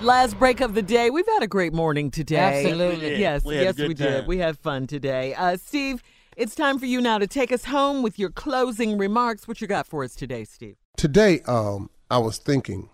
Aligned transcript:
Last 0.00 0.38
break 0.38 0.60
of 0.60 0.74
the 0.74 0.82
day. 0.82 1.10
We've 1.10 1.26
had 1.26 1.42
a 1.42 1.48
great 1.48 1.72
morning 1.72 2.12
today. 2.12 2.64
Absolutely. 2.64 3.16
Yes, 3.18 3.44
We 3.44 3.56
yes, 3.56 3.76
we 3.76 3.94
time. 3.94 4.06
did. 4.12 4.26
We 4.28 4.38
had 4.38 4.56
fun 4.56 4.86
today. 4.86 5.34
Uh, 5.34 5.56
Steve, 5.56 6.04
it's 6.36 6.54
time 6.54 6.78
for 6.78 6.86
you 6.86 7.00
now 7.00 7.18
to 7.18 7.26
take 7.26 7.50
us 7.50 7.64
home 7.64 8.02
with 8.02 8.16
your 8.16 8.30
closing 8.30 8.96
remarks. 8.96 9.48
What 9.48 9.60
you 9.60 9.66
got 9.66 9.88
for 9.88 10.04
us 10.04 10.14
today, 10.14 10.44
Steve? 10.44 10.76
Today, 10.96 11.40
um, 11.48 11.90
I 12.12 12.18
was 12.18 12.38
thinking 12.38 12.90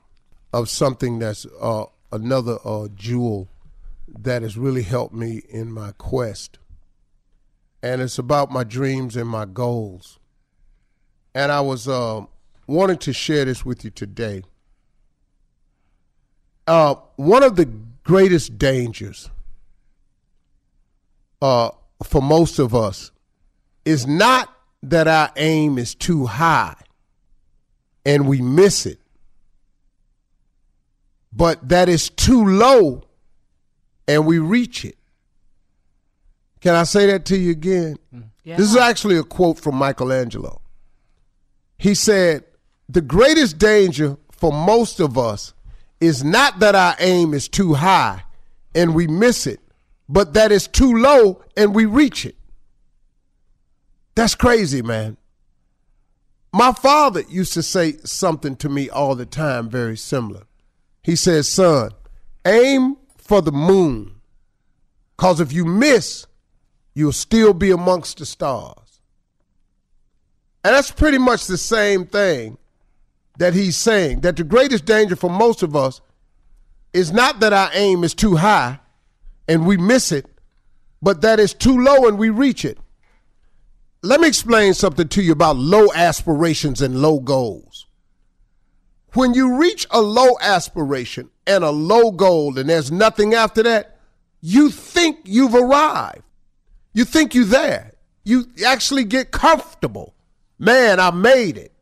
of 0.54 0.70
something 0.70 1.18
that's 1.18 1.46
uh, 1.60 1.84
another 2.10 2.56
uh, 2.64 2.88
jewel 2.94 3.48
that 4.08 4.40
has 4.40 4.56
really 4.56 4.82
helped 4.82 5.14
me 5.14 5.42
in 5.50 5.70
my 5.70 5.92
quest. 5.98 6.58
And 7.82 8.00
it's 8.00 8.18
about 8.18 8.50
my 8.50 8.64
dreams 8.64 9.14
and 9.14 9.28
my 9.28 9.44
goals. 9.44 10.18
And 11.34 11.52
I 11.52 11.60
was 11.60 11.86
uh, 11.86 12.22
wanting 12.66 12.98
to 12.98 13.12
share 13.12 13.44
this 13.44 13.62
with 13.62 13.84
you 13.84 13.90
today. 13.90 14.42
Uh, 16.66 16.94
one 17.16 17.42
of 17.42 17.56
the 17.56 17.66
greatest 18.04 18.58
dangers 18.58 19.30
uh, 21.42 21.70
for 22.02 22.22
most 22.22 22.58
of 22.58 22.74
us 22.74 23.10
is 23.84 24.06
not 24.06 24.50
that 24.82 25.06
our 25.06 25.30
aim 25.36 25.78
is 25.78 25.94
too 25.94 26.26
high 26.26 26.76
and 28.06 28.26
we 28.26 28.40
miss 28.40 28.86
it, 28.86 28.98
but 31.32 31.68
that 31.68 31.88
is 31.88 32.10
too 32.10 32.44
low 32.44 33.02
and 34.06 34.26
we 34.26 34.38
reach 34.38 34.84
it. 34.84 34.96
Can 36.60 36.74
I 36.74 36.84
say 36.84 37.06
that 37.06 37.26
to 37.26 37.36
you 37.36 37.50
again? 37.50 37.98
This 38.56 38.70
is 38.70 38.76
actually 38.76 39.18
a 39.18 39.22
quote 39.22 39.58
from 39.60 39.74
Michelangelo. 39.76 40.62
He 41.76 41.94
said, 41.94 42.44
The 42.88 43.02
greatest 43.02 43.58
danger 43.58 44.16
for 44.32 44.50
most 44.52 45.00
of 45.00 45.18
us 45.18 45.52
is 46.04 46.24
not 46.24 46.60
that 46.60 46.74
our 46.74 46.94
aim 46.98 47.34
is 47.34 47.48
too 47.48 47.74
high 47.74 48.22
and 48.74 48.94
we 48.94 49.06
miss 49.06 49.46
it, 49.46 49.60
but 50.08 50.34
that 50.34 50.52
it's 50.52 50.66
too 50.66 50.92
low 50.92 51.42
and 51.56 51.74
we 51.74 51.84
reach 51.84 52.26
it. 52.26 52.36
That's 54.14 54.34
crazy, 54.34 54.82
man. 54.82 55.16
My 56.52 56.72
father 56.72 57.22
used 57.28 57.52
to 57.54 57.62
say 57.62 57.96
something 58.04 58.54
to 58.56 58.68
me 58.68 58.88
all 58.88 59.16
the 59.16 59.26
time, 59.26 59.68
very 59.68 59.96
similar. 59.96 60.42
He 61.02 61.16
says, 61.16 61.48
Son, 61.48 61.90
aim 62.46 62.96
for 63.16 63.42
the 63.42 63.50
moon, 63.50 64.20
because 65.16 65.40
if 65.40 65.52
you 65.52 65.64
miss, 65.64 66.26
you'll 66.94 67.12
still 67.12 67.54
be 67.54 67.72
amongst 67.72 68.18
the 68.18 68.26
stars. 68.26 69.00
And 70.62 70.74
that's 70.74 70.92
pretty 70.92 71.18
much 71.18 71.46
the 71.46 71.58
same 71.58 72.06
thing 72.06 72.56
that 73.38 73.54
he's 73.54 73.76
saying 73.76 74.20
that 74.20 74.36
the 74.36 74.44
greatest 74.44 74.84
danger 74.84 75.16
for 75.16 75.30
most 75.30 75.62
of 75.62 75.74
us 75.74 76.00
is 76.92 77.12
not 77.12 77.40
that 77.40 77.52
our 77.52 77.70
aim 77.72 78.04
is 78.04 78.14
too 78.14 78.36
high 78.36 78.78
and 79.48 79.66
we 79.66 79.76
miss 79.76 80.12
it, 80.12 80.26
but 81.02 81.20
that 81.22 81.40
it's 81.40 81.52
too 81.52 81.82
low 81.82 82.06
and 82.06 82.18
we 82.18 82.30
reach 82.30 82.64
it. 82.64 82.78
Let 84.02 84.20
me 84.20 84.28
explain 84.28 84.74
something 84.74 85.08
to 85.08 85.22
you 85.22 85.32
about 85.32 85.56
low 85.56 85.88
aspirations 85.94 86.82
and 86.82 87.00
low 87.00 87.20
goals. 87.20 87.86
When 89.14 89.34
you 89.34 89.56
reach 89.56 89.86
a 89.90 90.00
low 90.00 90.36
aspiration 90.40 91.30
and 91.46 91.64
a 91.64 91.70
low 91.70 92.10
goal 92.10 92.58
and 92.58 92.68
there's 92.68 92.92
nothing 92.92 93.34
after 93.34 93.62
that, 93.62 93.98
you 94.40 94.70
think 94.70 95.20
you've 95.24 95.54
arrived. 95.54 96.22
You 96.92 97.04
think 97.04 97.34
you're 97.34 97.44
there. 97.44 97.92
You 98.24 98.46
actually 98.66 99.04
get 99.04 99.30
comfortable. 99.30 100.14
Man, 100.58 101.00
I 101.00 101.10
made 101.10 101.58
it. 101.58 101.73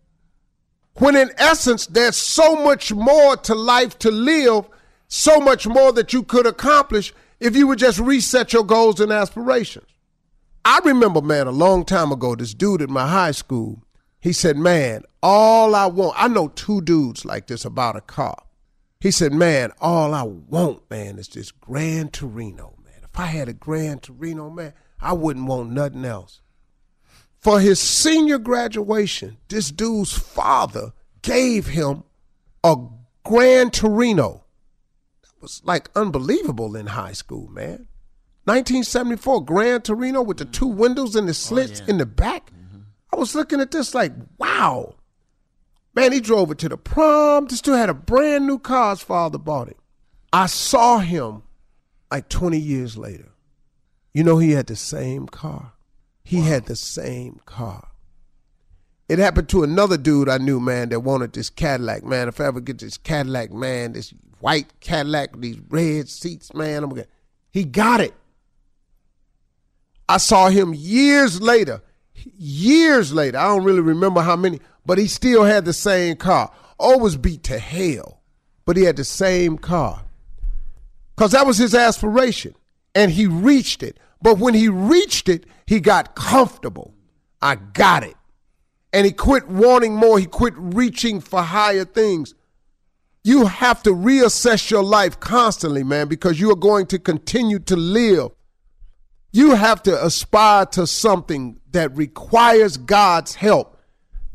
When 0.94 1.16
in 1.16 1.30
essence, 1.38 1.86
there's 1.86 2.16
so 2.16 2.56
much 2.56 2.92
more 2.92 3.36
to 3.38 3.54
life 3.54 3.98
to 4.00 4.10
live, 4.10 4.68
so 5.08 5.40
much 5.40 5.66
more 5.66 5.92
that 5.92 6.12
you 6.12 6.22
could 6.22 6.46
accomplish 6.46 7.14
if 7.40 7.56
you 7.56 7.66
would 7.66 7.78
just 7.78 7.98
reset 7.98 8.52
your 8.52 8.64
goals 8.64 9.00
and 9.00 9.10
aspirations. 9.10 9.86
I 10.64 10.80
remember, 10.84 11.20
man, 11.20 11.46
a 11.46 11.52
long 11.52 11.84
time 11.84 12.12
ago, 12.12 12.36
this 12.36 12.54
dude 12.54 12.82
at 12.82 12.88
my 12.88 13.08
high 13.08 13.32
school, 13.32 13.82
he 14.20 14.32
said, 14.32 14.56
Man, 14.56 15.02
all 15.22 15.74
I 15.74 15.86
want, 15.86 16.14
I 16.16 16.28
know 16.28 16.48
two 16.48 16.80
dudes 16.82 17.24
like 17.24 17.48
this 17.48 17.64
about 17.64 17.96
a 17.96 18.00
car. 18.00 18.40
He 19.00 19.10
said, 19.10 19.32
Man, 19.32 19.72
all 19.80 20.14
I 20.14 20.22
want, 20.22 20.88
man, 20.88 21.18
is 21.18 21.26
this 21.26 21.50
Grand 21.50 22.12
Torino, 22.12 22.76
man. 22.84 23.00
If 23.02 23.18
I 23.18 23.26
had 23.26 23.48
a 23.48 23.52
Grand 23.52 24.02
Torino, 24.04 24.48
man, 24.50 24.74
I 25.00 25.14
wouldn't 25.14 25.46
want 25.46 25.70
nothing 25.70 26.04
else. 26.04 26.40
For 27.42 27.58
his 27.58 27.80
senior 27.80 28.38
graduation, 28.38 29.36
this 29.48 29.72
dude's 29.72 30.12
father 30.12 30.92
gave 31.22 31.66
him 31.66 32.04
a 32.62 32.76
Grand 33.24 33.72
Torino. 33.72 34.44
That 35.22 35.42
was 35.42 35.60
like 35.64 35.90
unbelievable 35.96 36.76
in 36.76 36.86
high 36.86 37.14
school, 37.14 37.48
man. 37.48 37.88
1974, 38.44 39.44
Grand 39.44 39.84
Torino 39.84 40.22
with 40.22 40.36
the 40.36 40.44
two 40.44 40.68
windows 40.68 41.16
and 41.16 41.28
the 41.28 41.34
slits 41.34 41.80
oh, 41.80 41.84
yeah. 41.84 41.90
in 41.90 41.98
the 41.98 42.06
back. 42.06 42.52
Mm-hmm. 42.52 42.82
I 43.12 43.16
was 43.16 43.34
looking 43.34 43.60
at 43.60 43.72
this 43.72 43.92
like, 43.92 44.12
wow. 44.38 44.94
Man, 45.96 46.12
he 46.12 46.20
drove 46.20 46.52
it 46.52 46.58
to 46.58 46.68
the 46.68 46.76
prom. 46.76 47.46
This 47.46 47.60
dude 47.60 47.76
had 47.76 47.90
a 47.90 47.94
brand 47.94 48.46
new 48.46 48.60
car. 48.60 48.90
His 48.90 49.02
father 49.02 49.38
bought 49.38 49.68
it. 49.68 49.78
I 50.32 50.46
saw 50.46 50.98
him 50.98 51.42
like 52.08 52.28
20 52.28 52.56
years 52.56 52.96
later. 52.96 53.32
You 54.14 54.22
know, 54.22 54.38
he 54.38 54.52
had 54.52 54.68
the 54.68 54.76
same 54.76 55.26
car. 55.26 55.72
He 56.24 56.38
wow. 56.38 56.44
had 56.44 56.66
the 56.66 56.76
same 56.76 57.40
car. 57.46 57.88
It 59.08 59.18
happened 59.18 59.48
to 59.50 59.62
another 59.62 59.98
dude 59.98 60.28
I 60.28 60.38
knew, 60.38 60.58
man, 60.58 60.88
that 60.90 61.00
wanted 61.00 61.32
this 61.32 61.50
Cadillac. 61.50 62.04
Man, 62.04 62.28
if 62.28 62.40
I 62.40 62.46
ever 62.46 62.60
get 62.60 62.78
this 62.78 62.96
Cadillac, 62.96 63.52
man, 63.52 63.92
this 63.92 64.14
white 64.40 64.80
Cadillac, 64.80 65.32
with 65.32 65.42
these 65.42 65.60
red 65.68 66.08
seats, 66.08 66.54
man, 66.54 66.84
I'm 66.84 66.90
gonna. 66.90 67.06
He 67.50 67.64
got 67.64 68.00
it. 68.00 68.14
I 70.08 70.16
saw 70.16 70.48
him 70.48 70.72
years 70.74 71.40
later. 71.40 71.82
Years 72.14 73.12
later, 73.12 73.38
I 73.38 73.44
don't 73.44 73.64
really 73.64 73.80
remember 73.80 74.20
how 74.20 74.36
many, 74.36 74.60
but 74.86 74.98
he 74.98 75.06
still 75.06 75.44
had 75.44 75.64
the 75.64 75.72
same 75.72 76.16
car. 76.16 76.52
Always 76.78 77.16
beat 77.16 77.42
to 77.44 77.58
hell, 77.58 78.20
but 78.64 78.76
he 78.76 78.84
had 78.84 78.96
the 78.96 79.04
same 79.04 79.58
car. 79.58 80.02
Because 81.16 81.32
that 81.32 81.46
was 81.46 81.58
his 81.58 81.74
aspiration, 81.74 82.54
and 82.94 83.10
he 83.10 83.26
reached 83.26 83.82
it. 83.82 83.98
But 84.22 84.38
when 84.38 84.54
he 84.54 84.68
reached 84.68 85.28
it, 85.28 85.46
he 85.66 85.80
got 85.80 86.14
comfortable. 86.14 86.94
I 87.40 87.56
got 87.56 88.04
it 88.04 88.16
and 88.92 89.06
he 89.06 89.12
quit 89.12 89.48
wanting 89.48 89.96
more. 89.96 90.18
He 90.18 90.26
quit 90.26 90.54
reaching 90.56 91.20
for 91.20 91.42
higher 91.42 91.84
things. 91.84 92.34
You 93.24 93.46
have 93.46 93.82
to 93.84 93.90
reassess 93.90 94.70
your 94.70 94.82
life 94.82 95.18
constantly, 95.20 95.84
man, 95.84 96.08
because 96.08 96.40
you 96.40 96.50
are 96.50 96.56
going 96.56 96.86
to 96.86 96.98
continue 96.98 97.58
to 97.60 97.76
live. 97.76 98.32
You 99.32 99.54
have 99.54 99.82
to 99.84 100.04
aspire 100.04 100.66
to 100.66 100.86
something 100.86 101.60
that 101.70 101.96
requires 101.96 102.76
God's 102.76 103.34
help. 103.34 103.78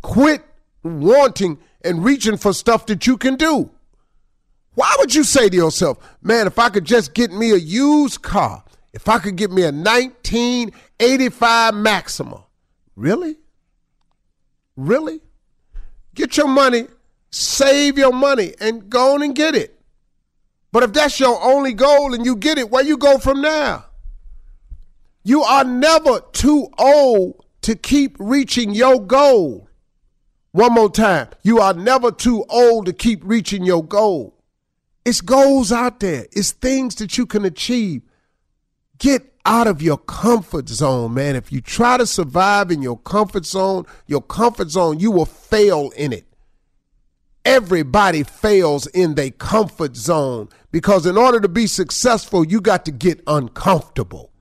Quit 0.01 0.43
wanting 0.83 1.59
and 1.83 2.03
reaching 2.03 2.37
for 2.37 2.53
stuff 2.53 2.85
that 2.87 3.05
you 3.05 3.17
can 3.17 3.35
do. 3.35 3.69
Why 4.73 4.95
would 4.99 5.13
you 5.13 5.23
say 5.23 5.49
to 5.49 5.55
yourself, 5.55 5.97
man, 6.21 6.47
if 6.47 6.57
I 6.57 6.69
could 6.69 6.85
just 6.85 7.13
get 7.13 7.31
me 7.31 7.51
a 7.51 7.57
used 7.57 8.21
car, 8.21 8.63
if 8.93 9.07
I 9.07 9.19
could 9.19 9.35
get 9.35 9.51
me 9.51 9.63
a 9.63 9.71
1985 9.71 11.73
Maxima, 11.75 12.43
really? 12.95 13.37
Really? 14.75 15.21
Get 16.15 16.37
your 16.37 16.47
money, 16.47 16.87
save 17.29 17.97
your 17.97 18.13
money, 18.13 18.53
and 18.59 18.89
go 18.89 19.15
on 19.15 19.23
and 19.23 19.35
get 19.35 19.55
it. 19.55 19.77
But 20.71 20.83
if 20.83 20.93
that's 20.93 21.19
your 21.19 21.41
only 21.43 21.73
goal 21.73 22.13
and 22.13 22.25
you 22.25 22.35
get 22.35 22.57
it, 22.57 22.69
where 22.69 22.83
you 22.83 22.97
go 22.97 23.17
from 23.17 23.41
there? 23.41 23.83
You 25.23 25.43
are 25.43 25.63
never 25.63 26.21
too 26.31 26.69
old 26.77 27.43
to 27.61 27.75
keep 27.75 28.15
reaching 28.19 28.73
your 28.73 29.05
goal. 29.05 29.69
One 30.51 30.73
more 30.73 30.89
time. 30.89 31.29
You 31.43 31.59
are 31.59 31.73
never 31.73 32.11
too 32.11 32.45
old 32.49 32.85
to 32.85 32.93
keep 32.93 33.21
reaching 33.23 33.63
your 33.63 33.83
goal. 33.83 34.35
It's 35.05 35.21
goals 35.21 35.71
out 35.71 35.99
there. 35.99 36.25
It's 36.31 36.51
things 36.51 36.95
that 36.95 37.17
you 37.17 37.25
can 37.25 37.45
achieve. 37.45 38.01
Get 38.99 39.33
out 39.45 39.67
of 39.67 39.81
your 39.81 39.97
comfort 39.97 40.69
zone, 40.69 41.13
man. 41.13 41.35
If 41.35 41.51
you 41.51 41.61
try 41.61 41.97
to 41.97 42.05
survive 42.05 42.71
in 42.71 42.81
your 42.81 42.97
comfort 42.97 43.45
zone, 43.45 43.85
your 44.07 44.21
comfort 44.21 44.69
zone, 44.69 44.99
you 44.99 45.11
will 45.11 45.25
fail 45.25 45.91
in 45.95 46.13
it. 46.13 46.25
Everybody 47.45 48.23
fails 48.23 48.87
in 48.87 49.15
their 49.15 49.31
comfort 49.31 49.95
zone 49.95 50.49
because 50.71 51.05
in 51.05 51.17
order 51.17 51.39
to 51.39 51.47
be 51.47 51.65
successful, 51.65 52.45
you 52.45 52.59
got 52.59 52.83
to 52.85 52.91
get 52.91 53.21
uncomfortable. 53.25 54.31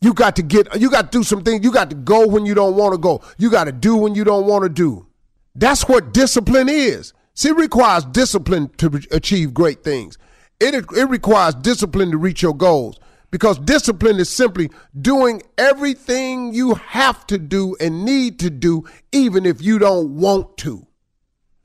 You 0.00 0.14
got 0.14 0.36
to 0.36 0.42
get 0.42 0.80
you 0.80 0.90
got 0.90 1.12
to 1.12 1.18
do 1.18 1.24
some 1.24 1.42
things. 1.42 1.62
You 1.62 1.70
got 1.70 1.90
to 1.90 1.96
go 1.96 2.26
when 2.26 2.46
you 2.46 2.54
don't 2.54 2.74
want 2.74 2.94
to 2.94 2.98
go. 2.98 3.22
You 3.36 3.50
got 3.50 3.64
to 3.64 3.72
do 3.72 3.96
when 3.96 4.14
you 4.14 4.24
don't 4.24 4.46
want 4.46 4.64
to 4.64 4.68
do. 4.68 5.06
That's 5.54 5.86
what 5.86 6.14
discipline 6.14 6.68
is. 6.68 7.12
See, 7.34 7.50
it 7.50 7.56
requires 7.56 8.04
discipline 8.06 8.70
to 8.78 9.02
achieve 9.10 9.52
great 9.52 9.84
things. 9.84 10.18
It, 10.58 10.74
it 10.74 11.08
requires 11.08 11.54
discipline 11.54 12.10
to 12.12 12.16
reach 12.16 12.42
your 12.42 12.54
goals 12.54 12.98
because 13.32 13.58
discipline 13.58 14.20
is 14.20 14.28
simply 14.28 14.70
doing 15.00 15.42
everything 15.58 16.54
you 16.54 16.74
have 16.74 17.26
to 17.26 17.38
do 17.38 17.74
and 17.80 18.04
need 18.04 18.38
to 18.38 18.50
do, 18.50 18.84
even 19.10 19.44
if 19.46 19.60
you 19.60 19.80
don't 19.80 20.14
want 20.16 20.56
to. 20.58 20.86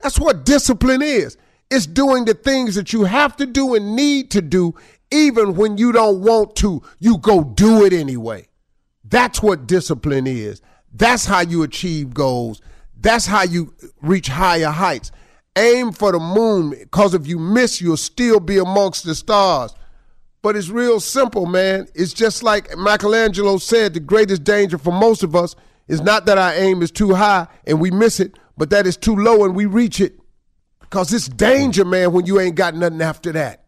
That's 0.00 0.18
what 0.18 0.44
discipline 0.44 1.02
is. 1.02 1.36
It's 1.70 1.86
doing 1.86 2.24
the 2.24 2.32
things 2.32 2.74
that 2.74 2.94
you 2.94 3.04
have 3.04 3.36
to 3.36 3.46
do 3.46 3.74
and 3.74 3.94
need 3.94 4.30
to 4.30 4.40
do, 4.40 4.74
even 5.10 5.56
when 5.56 5.76
you 5.76 5.92
don't 5.92 6.22
want 6.22 6.56
to. 6.56 6.82
You 6.98 7.18
go 7.18 7.44
do 7.44 7.84
it 7.84 7.92
anyway. 7.92 8.48
That's 9.04 9.42
what 9.42 9.66
discipline 9.66 10.26
is. 10.26 10.62
That's 10.92 11.26
how 11.26 11.40
you 11.40 11.62
achieve 11.64 12.14
goals. 12.14 12.62
That's 12.98 13.26
how 13.26 13.42
you 13.42 13.74
reach 14.00 14.28
higher 14.28 14.70
heights. 14.70 15.12
Aim 15.54 15.92
for 15.92 16.12
the 16.12 16.18
moon, 16.18 16.70
because 16.70 17.12
if 17.12 17.26
you 17.26 17.38
miss, 17.38 17.80
you'll 17.82 17.98
still 17.98 18.40
be 18.40 18.56
amongst 18.56 19.04
the 19.04 19.14
stars. 19.14 19.74
But 20.42 20.56
it's 20.56 20.68
real 20.68 21.00
simple, 21.00 21.46
man. 21.46 21.88
It's 21.94 22.12
just 22.12 22.42
like 22.42 22.76
Michelangelo 22.76 23.58
said 23.58 23.94
the 23.94 24.00
greatest 24.00 24.44
danger 24.44 24.78
for 24.78 24.92
most 24.92 25.22
of 25.22 25.34
us 25.34 25.56
is 25.88 26.00
not 26.00 26.26
that 26.26 26.38
our 26.38 26.52
aim 26.54 26.82
is 26.82 26.90
too 26.90 27.14
high 27.14 27.48
and 27.66 27.80
we 27.80 27.90
miss 27.90 28.20
it, 28.20 28.38
but 28.56 28.70
that 28.70 28.86
it's 28.86 28.96
too 28.96 29.16
low 29.16 29.44
and 29.44 29.56
we 29.56 29.66
reach 29.66 30.00
it. 30.00 30.18
Because 30.80 31.12
it's 31.12 31.28
danger, 31.28 31.84
man, 31.84 32.12
when 32.12 32.24
you 32.24 32.40
ain't 32.40 32.54
got 32.54 32.74
nothing 32.74 33.02
after 33.02 33.32
that. 33.32 33.64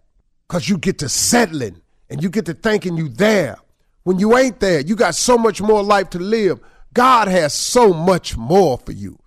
Because 0.48 0.68
you 0.68 0.78
get 0.78 0.98
to 0.98 1.08
settling 1.08 1.80
and 2.08 2.22
you 2.22 2.30
get 2.30 2.46
to 2.46 2.54
thinking 2.54 2.96
you 2.96 3.08
there. 3.08 3.56
When 4.04 4.18
you 4.18 4.36
ain't 4.36 4.60
there, 4.60 4.80
you 4.80 4.96
got 4.96 5.14
so 5.14 5.36
much 5.36 5.60
more 5.60 5.82
life 5.82 6.10
to 6.10 6.18
live. 6.18 6.60
God 6.94 7.28
has 7.28 7.52
so 7.52 7.92
much 7.92 8.36
more 8.36 8.78
for 8.78 8.92
you. 8.92 9.18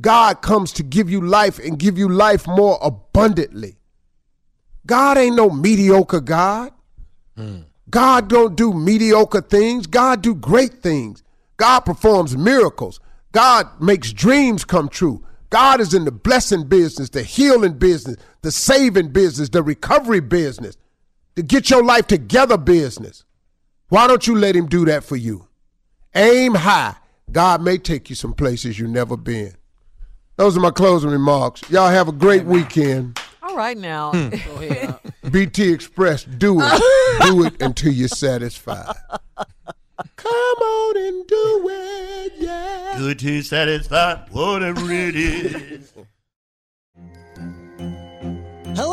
God 0.00 0.42
comes 0.42 0.72
to 0.72 0.82
give 0.82 1.08
you 1.08 1.20
life 1.20 1.58
and 1.58 1.78
give 1.78 1.96
you 1.96 2.08
life 2.08 2.46
more 2.46 2.78
abundantly. 2.82 3.78
God 4.86 5.18
ain't 5.18 5.36
no 5.36 5.50
mediocre 5.50 6.20
God. 6.20 6.72
Mm. 7.36 7.64
God 7.90 8.28
don't 8.28 8.56
do 8.56 8.72
mediocre 8.72 9.40
things. 9.40 9.86
God 9.86 10.22
do 10.22 10.34
great 10.34 10.82
things. 10.82 11.22
God 11.56 11.80
performs 11.80 12.36
miracles. 12.36 13.00
God 13.32 13.68
makes 13.80 14.12
dreams 14.12 14.64
come 14.64 14.88
true. 14.88 15.24
God 15.50 15.80
is 15.80 15.94
in 15.94 16.04
the 16.04 16.12
blessing 16.12 16.64
business, 16.68 17.10
the 17.10 17.22
healing 17.22 17.74
business, 17.74 18.16
the 18.42 18.50
saving 18.50 19.08
business, 19.08 19.48
the 19.48 19.62
recovery 19.62 20.20
business, 20.20 20.76
the 21.34 21.42
get 21.42 21.70
your 21.70 21.84
life 21.84 22.06
together 22.06 22.56
business. 22.56 23.24
Why 23.88 24.06
don't 24.06 24.26
you 24.26 24.36
let 24.36 24.56
him 24.56 24.66
do 24.66 24.84
that 24.86 25.04
for 25.04 25.16
you? 25.16 25.46
Aim 26.14 26.54
high. 26.54 26.96
God 27.30 27.62
may 27.62 27.78
take 27.78 28.10
you 28.10 28.16
some 28.16 28.34
places 28.34 28.78
you've 28.78 28.90
never 28.90 29.16
been. 29.16 29.54
Those 30.36 30.56
are 30.56 30.60
my 30.60 30.70
closing 30.70 31.10
remarks. 31.10 31.62
Y'all 31.70 31.88
have 31.88 32.08
a 32.08 32.12
great 32.12 32.44
weekend. 32.44 33.18
All 33.56 33.62
right 33.62 33.78
now. 33.78 34.12
Hmm. 34.12 35.30
BT 35.30 35.72
Express, 35.72 36.24
do 36.24 36.60
it. 36.60 36.82
do 37.22 37.44
it 37.46 37.62
until 37.62 37.90
you're 37.90 38.06
satisfied. 38.06 38.94
Come 40.16 40.30
on 40.30 40.96
and 40.98 41.26
do 41.26 41.68
it, 41.70 42.32
yeah. 42.36 42.96
Good 42.98 43.18
to 43.20 43.40
satisfy 43.40 44.16
whatever 44.30 44.92
it 44.92 45.16
is. 45.16 45.90
Hello, 48.74 48.92